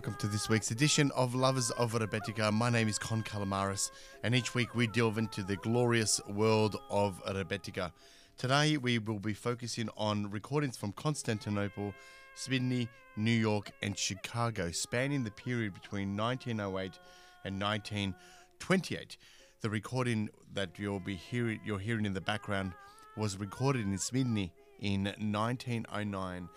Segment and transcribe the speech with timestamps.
[0.00, 2.50] Welcome to this week's edition of Lovers of Rebetika.
[2.50, 3.90] My name is Con Calamaris,
[4.22, 7.92] and each week we delve into the glorious world of Rebetika.
[8.38, 11.92] Today we will be focusing on recordings from Constantinople,
[12.34, 16.98] Smyrni, New York, and Chicago, spanning the period between 1908
[17.44, 19.18] and 1928.
[19.60, 22.72] The recording that you'll be hearing, you're hearing in the background
[23.18, 26.48] was recorded in Smyrni in 1909,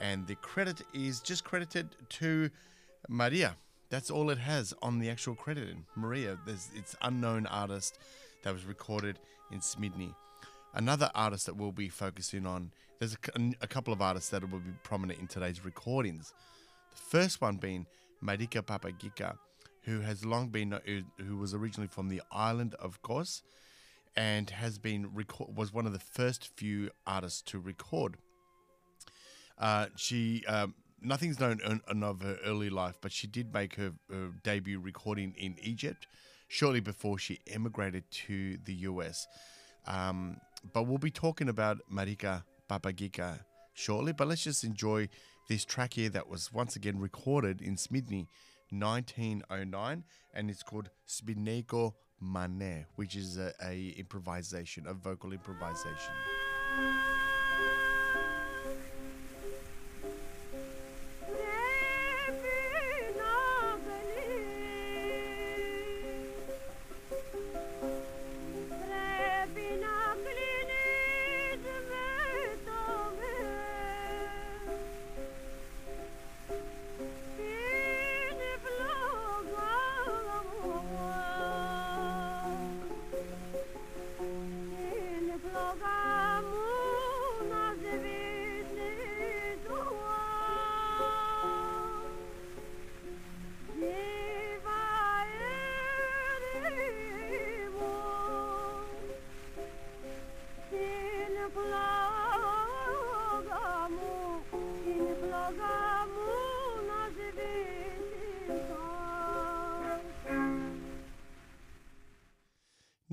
[0.00, 2.50] and the credit is just credited to
[3.08, 3.56] Maria.
[3.90, 5.68] That's all it has on the actual credit.
[5.96, 7.98] Maria, there's it's unknown artist
[8.42, 9.18] that was recorded
[9.50, 10.14] in Smyrni.
[10.74, 14.60] Another artist that we'll be focusing on, there's a, a couple of artists that will
[14.60, 16.34] be prominent in today's recordings.
[16.90, 17.86] The first one being
[18.22, 19.38] Marika Papagika,
[19.82, 20.78] who has long been,
[21.18, 23.42] who was originally from the island of Kos,
[24.16, 28.16] and has been record, was one of the first few artists to record.
[29.56, 31.60] Uh, she um, nothing's known
[32.02, 36.06] of her early life, but she did make her, her, debut recording in Egypt
[36.48, 39.26] shortly before she emigrated to the US.
[39.86, 40.38] Um,
[40.72, 43.40] but we'll be talking about Marika Papagika
[43.74, 44.12] shortly.
[44.12, 45.08] But let's just enjoy
[45.48, 48.26] this track here that was once again recorded in Smyrni
[48.70, 50.04] 1909
[50.34, 56.12] and it's called Spineko Mane, which is a, a improvisation, a vocal improvisation.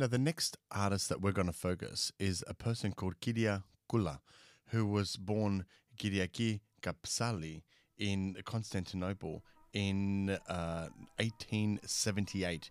[0.05, 4.19] Now, the next artist that we're going to focus is a person called Kyria Kula,
[4.67, 5.65] who was born
[5.97, 7.63] Kyriaki Kapsali
[7.97, 9.43] in Constantinople
[9.73, 12.69] in uh, 1878.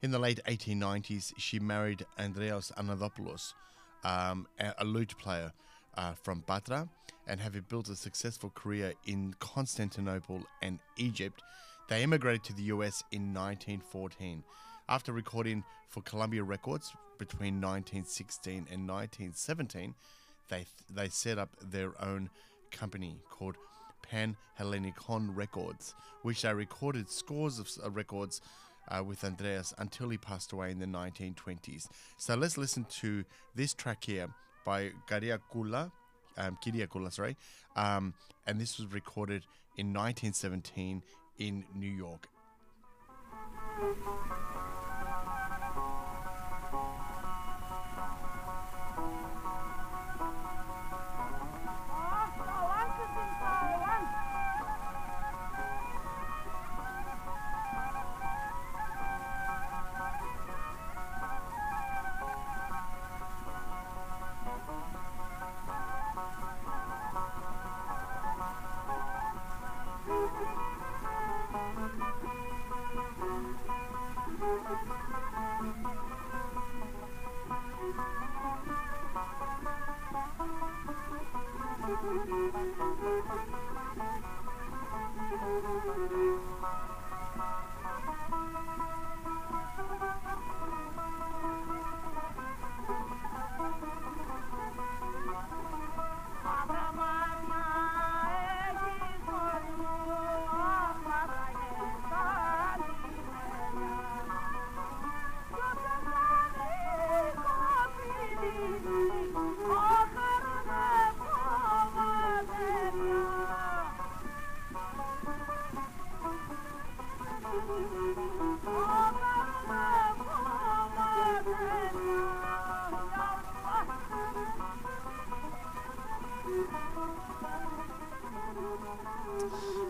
[0.00, 3.54] In the late 1890s, she married Andreas Anadopoulos,
[4.02, 5.52] um, a lute player
[5.96, 6.88] uh, from Patra,
[7.28, 11.42] and having built a successful career in Constantinople and Egypt,
[11.88, 14.42] they emigrated to the US in 1914.
[14.88, 19.94] After recording for Columbia Records between 1916 and 1917,
[20.48, 22.28] they they set up their own
[22.70, 23.56] company called
[24.02, 28.40] Pan Hellenikon Records, which they recorded scores of uh, records
[28.88, 31.88] uh, with Andreas until he passed away in the 1920s.
[32.16, 34.28] So let's listen to this track here
[34.64, 35.90] by Garia Kula,
[36.36, 37.36] um, Kyria Kula, sorry,
[37.76, 38.14] um,
[38.46, 39.44] and this was recorded
[39.76, 41.02] in 1917
[41.38, 42.28] in New York.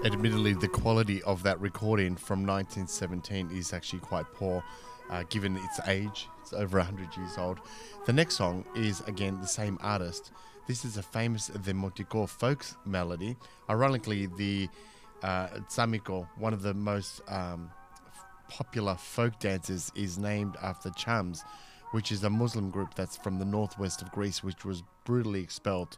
[0.04, 4.64] Admittedly, the quality of that recording from 1917 is actually quite poor,
[5.10, 6.26] uh, given its age.
[6.40, 7.60] It's over 100 years old.
[8.06, 10.32] The next song is again the same artist.
[10.66, 13.36] This is a famous Demotico folks melody.
[13.70, 14.68] Ironically, the
[15.22, 15.46] uh,
[16.36, 17.70] one of the most um,
[18.48, 21.42] popular folk dances, is named after Chams,
[21.92, 25.96] which is a Muslim group that's from the northwest of Greece, which was brutally expelled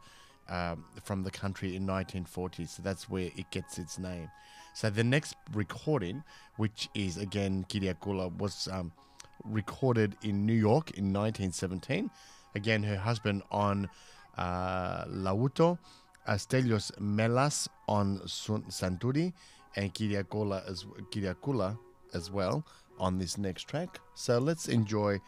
[0.49, 2.67] um, from the country in 1940.
[2.67, 4.31] So that's where it gets its name.
[4.75, 6.25] So the next recording,
[6.57, 8.93] which is again Kiriakula, was um,
[9.45, 12.11] recorded in New York in 1917.
[12.55, 13.89] Again, her husband on
[14.37, 15.79] uh, Lauto,
[16.29, 19.33] Astelios Melas on Santuri,
[19.77, 21.79] and Kiriakula as, Kiriakula
[22.13, 22.65] as well
[22.99, 24.01] on this next track.
[24.15, 25.21] So let's enjoy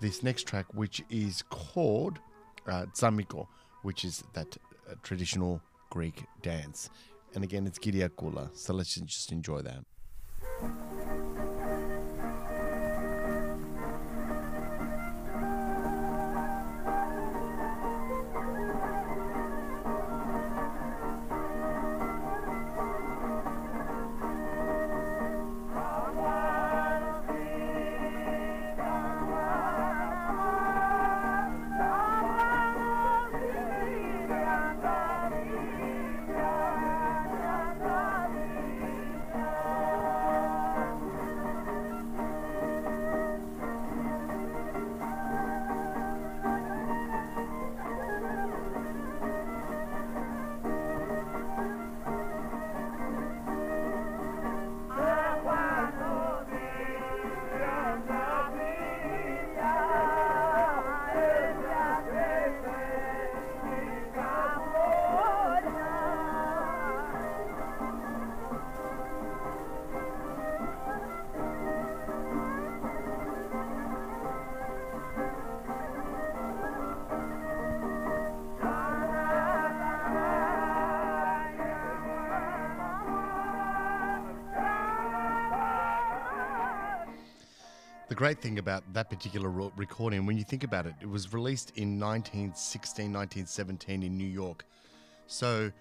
[0.00, 2.18] this next track, which is called
[2.66, 3.46] uh, Tsamiko,
[3.84, 4.56] which is that
[4.90, 5.60] uh, traditional
[5.90, 6.90] Greek dance.
[7.34, 8.50] And again, it's Kiriakula.
[8.56, 11.03] So let's just enjoy that.
[88.14, 91.72] The great thing about that particular recording, when you think about it, it was released
[91.74, 94.64] in 1916, 1917 in New York.
[95.26, 95.72] So,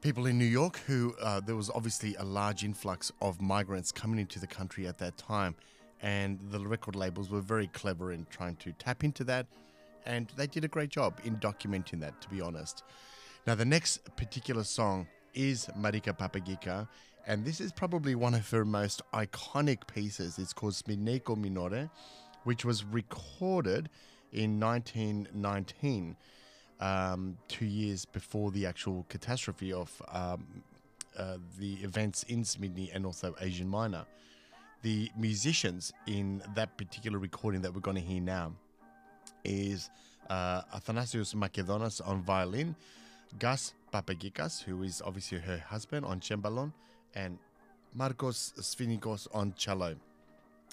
[0.00, 4.18] people in New York who, uh, there was obviously a large influx of migrants coming
[4.18, 5.54] into the country at that time.
[6.02, 9.46] And the record labels were very clever in trying to tap into that.
[10.04, 12.82] And they did a great job in documenting that, to be honest.
[13.46, 15.06] Now, the next particular song
[15.36, 16.88] is Marika Papagika,
[17.26, 20.38] and this is probably one of her most iconic pieces.
[20.38, 21.90] It's called Smyrneiko Minore,
[22.44, 23.90] which was recorded
[24.32, 26.16] in 1919,
[26.80, 30.46] um, two years before the actual catastrophe of um,
[31.16, 34.06] uh, the events in Smyrni and also Asian Minor.
[34.82, 38.52] The musicians in that particular recording that we're going to hear now
[39.44, 39.90] is
[40.30, 42.74] uh, Athanasios Makedonas on violin,
[43.38, 46.72] Gus Papagikas, who is obviously her husband, on cembalon,
[47.14, 47.38] and
[47.94, 49.96] Marcos Svinikos on cello.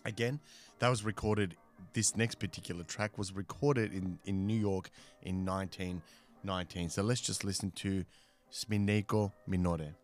[0.04, 0.40] Again,
[0.80, 1.56] that was recorded.
[1.94, 4.90] This next particular track was recorded in, in New York
[5.22, 6.90] in 1919.
[6.90, 8.04] So let's just listen to
[8.52, 9.96] Smyrneiko Minore.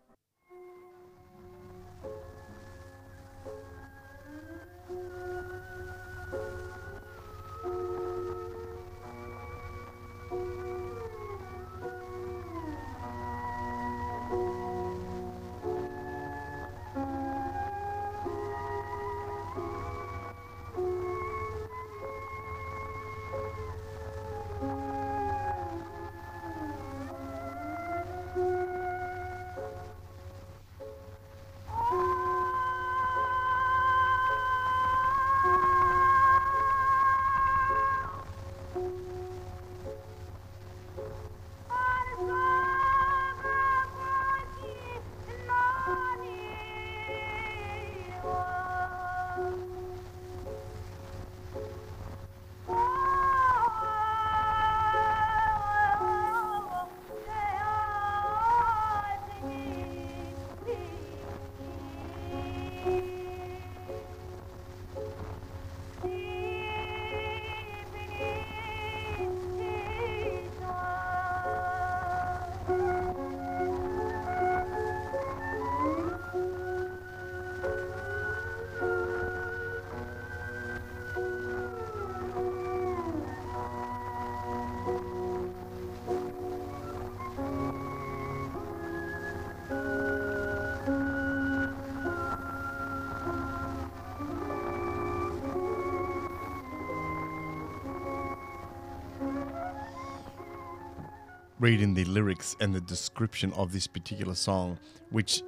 [101.60, 104.78] Reading the lyrics and the description of this particular song,
[105.10, 105.42] which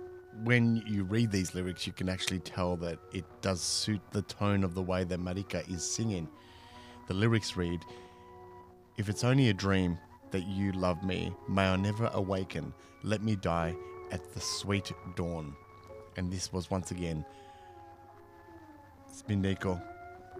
[0.44, 4.62] when you read these lyrics, you can actually tell that it does suit the tone
[4.62, 6.28] of the way that Marika is singing.
[7.08, 7.80] The lyrics read,
[8.98, 9.98] If it's only a dream
[10.32, 12.74] that you love me, may I never awaken.
[13.02, 13.74] Let me die
[14.10, 15.56] at the sweet dawn.
[16.18, 17.24] And this was once again
[19.10, 19.82] Spindeco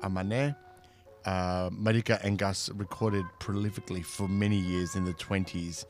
[0.03, 0.55] Amane.
[1.25, 5.85] Uh, Marika and Gus recorded prolifically for many years in the 20s,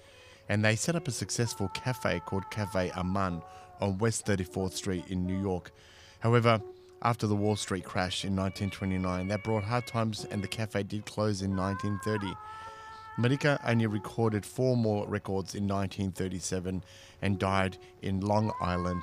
[0.48, 3.42] and they set up a successful cafe called Cafe Aman
[3.80, 5.72] on West 34th Street in New York.
[6.20, 6.60] However,
[7.02, 11.04] after the Wall Street crash in 1929, that brought hard times and the cafe did
[11.04, 12.34] close in 1930.
[13.18, 16.82] Marika only recorded four more records in 1937
[17.20, 19.02] and died in Long Island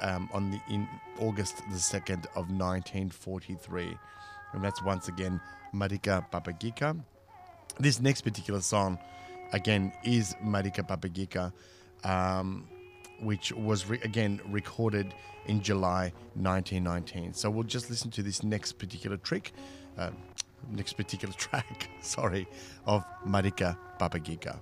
[0.00, 0.88] um, on the in
[1.18, 3.96] August the 2nd of 1943.
[4.52, 5.40] And that's once again
[5.74, 6.98] Marika Papagika.
[7.78, 8.98] This next particular song,
[9.52, 11.52] again, is Marika Papagika,
[12.04, 12.66] um,
[13.20, 15.14] which was re- again recorded
[15.46, 17.34] in July 1919.
[17.34, 19.52] So we'll just listen to this next particular trick,
[19.98, 20.10] uh,
[20.70, 22.46] next particular track, sorry,
[22.86, 24.58] of Marika Papagika.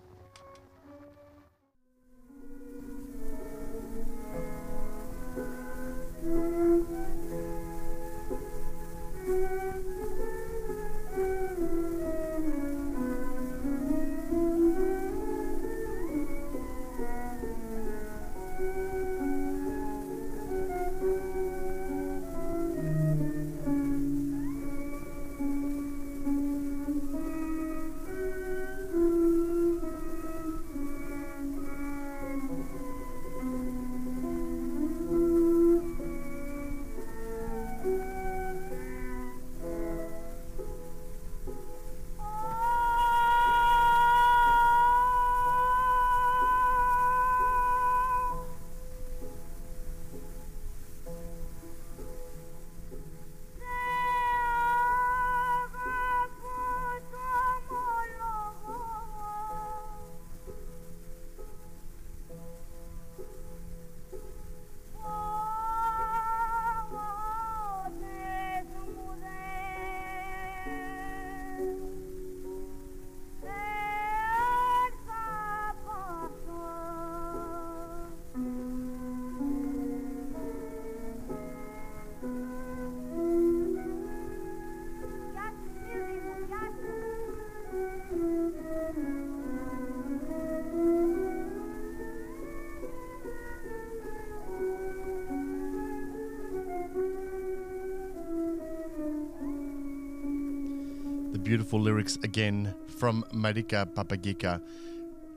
[101.49, 104.61] Beautiful lyrics again from Marika Papagika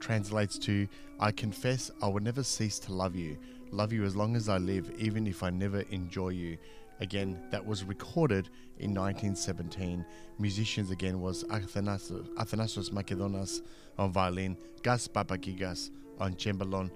[0.02, 0.86] translates to
[1.22, 3.38] I confess I will never cease to love you,
[3.72, 6.58] love you as long as I live, even if I never enjoy you.
[7.00, 8.50] Again, that was recorded
[8.80, 10.06] in 1917.
[10.38, 13.62] Musicians again was Athanasios, Athanasios Makedonas
[13.98, 16.92] on violin, Gus Papagikas on cembalon,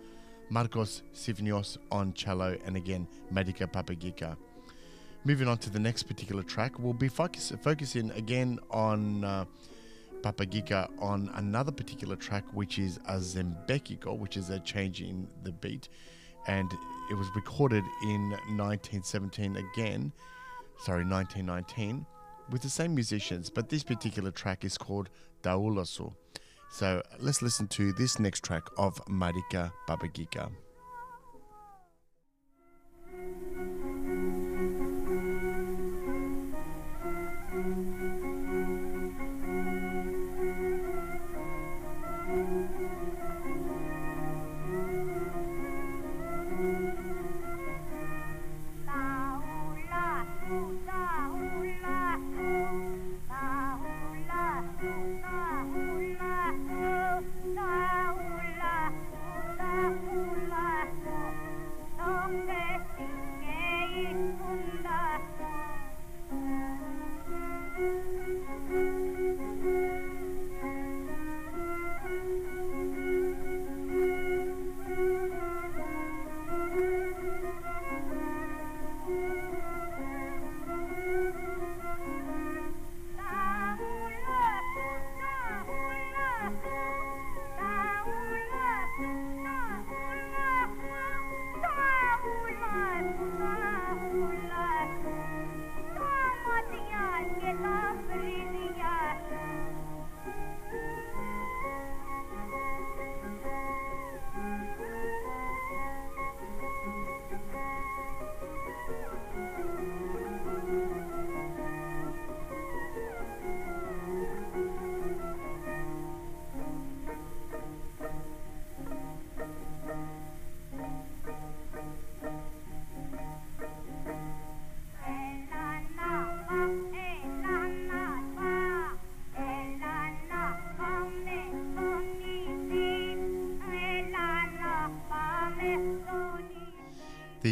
[0.50, 4.36] Marcos Sifnios on cello, and again Marika Papagika
[5.26, 9.46] moving on to the next particular track, we'll be focus, focusing again on uh,
[10.22, 15.52] Papagika on another particular track, which is a Zembekiko, which is a change in the
[15.52, 15.90] beat.
[16.48, 16.72] And
[17.10, 20.14] it was recorded in 1917 again,
[20.84, 22.06] sorry, 1919,
[22.52, 25.10] with the same musicians, but this particular track is called
[25.42, 26.14] Daulasu.
[26.72, 30.52] So let's listen to this next track of Marika Papagika.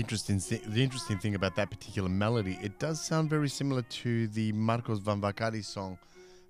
[0.03, 4.51] Interesting, the interesting thing about that particular melody, it does sound very similar to the
[4.51, 5.97] Marcos Vamvakari song,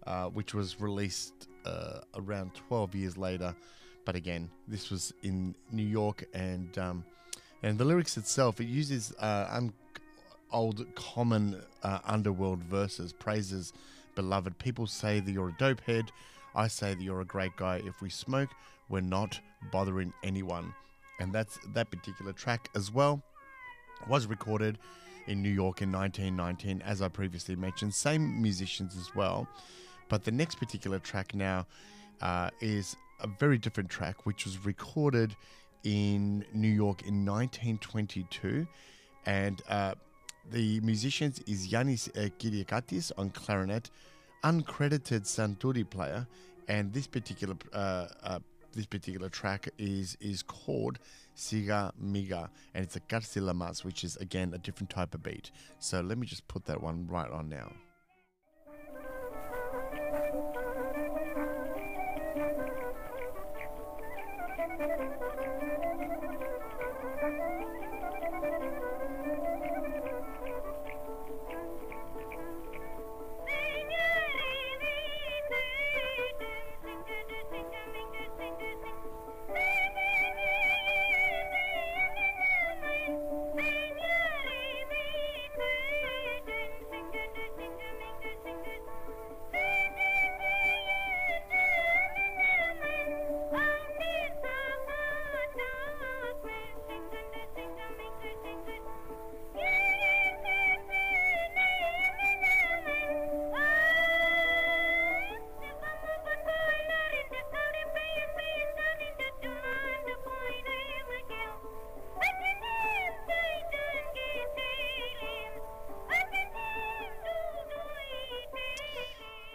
[0.07, 3.55] uh, which was released uh, around 12 years later.
[4.05, 7.05] But again, this was in New York, and um,
[7.61, 9.73] and the lyrics itself, it uses uh, un-
[10.51, 13.71] old common uh, underworld verses, praises
[14.15, 14.57] beloved.
[14.57, 16.11] People say that you're a dope head.
[16.55, 17.83] I say that you're a great guy.
[17.85, 18.49] If we smoke,
[18.89, 19.39] we're not
[19.71, 20.73] bothering anyone.
[21.19, 23.23] And that's that particular track as well
[24.07, 24.77] was recorded
[25.27, 27.93] in New York in 1919, as I previously mentioned.
[27.93, 29.47] Same musicians as well.
[30.09, 31.65] But the next particular track now
[32.21, 35.35] uh, is a very different track, which was recorded
[35.83, 38.67] in New York in 1922.
[39.25, 39.95] And uh,
[40.51, 43.89] the musicians is Yanis uh, Kyriakatis on clarinet,
[44.43, 46.27] uncredited Santuri player,
[46.67, 48.39] and this particular uh, uh,
[48.73, 50.99] this particular track is is called
[51.35, 55.51] Siga Miga, and it's a Garcilamas, which is again a different type of beat.
[55.79, 57.71] So let me just put that one right on now.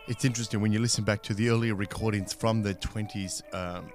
[0.09, 3.93] It's interesting when you listen back to the earlier recordings from the 20s, um,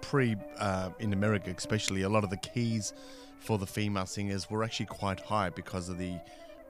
[0.00, 2.00] pre uh, in America, especially.
[2.00, 2.94] A lot of the keys
[3.40, 6.18] for the female singers were actually quite high because of the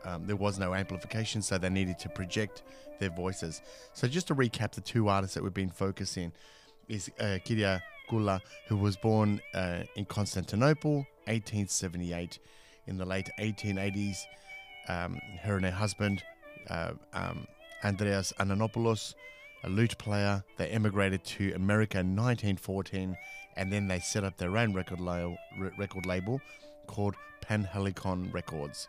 [0.05, 2.65] um, there was no amplification, so they needed to project
[2.99, 3.63] their voices.
[3.93, 6.33] So just to recap, the two artists that we've been focusing
[6.89, 12.41] is uh, Kyria Kula, who was born uh, in Constantinople, 1878.
[12.89, 14.17] In the late 1880s,
[14.89, 16.25] um, her and her husband.
[16.69, 17.47] Uh, um,
[17.85, 19.15] Andreas Ananopoulos,
[19.65, 20.43] a lute player.
[20.57, 23.17] They emigrated to America in 1914
[23.57, 25.35] and then they set up their own record, la-
[25.79, 26.41] record label
[26.87, 28.89] called Panhelicon Records.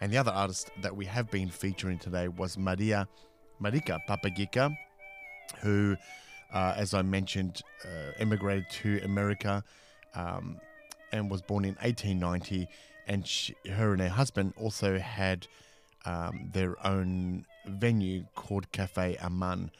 [0.00, 3.08] And the other artist that we have been featuring today was Maria
[3.62, 4.76] Marika Papagika,
[5.60, 5.96] who,
[6.52, 9.62] uh, as I mentioned, uh, emigrated to America
[10.14, 10.58] um,
[11.12, 12.68] and was born in 1890.
[13.06, 15.46] And she, her and her husband also had
[16.04, 19.70] um, their own venue called Cafe Aman,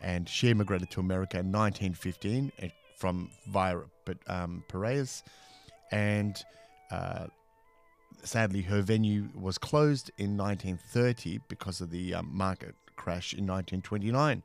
[0.00, 3.78] and she immigrated to America in 1915 eh, from via
[4.26, 5.22] um, Piraeus,
[5.90, 6.42] and
[6.90, 7.26] uh,
[8.22, 14.42] sadly her venue was closed in 1930 because of the um, market crash in 1929.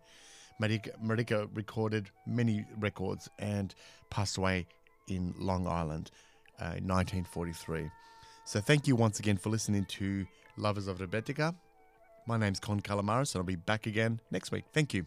[0.61, 3.73] Marika, Marika recorded many records and
[4.09, 4.67] passed away
[5.07, 6.11] in Long Island
[6.61, 7.89] uh, in 1943.
[8.45, 10.25] So thank you once again for listening to
[10.57, 11.55] Lovers of Rebetika.
[12.25, 14.65] My name's Con Calamaris, and I'll be back again next week.
[14.73, 15.05] Thank you.